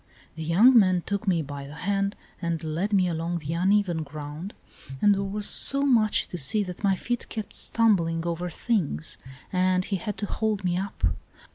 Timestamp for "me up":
10.63-11.03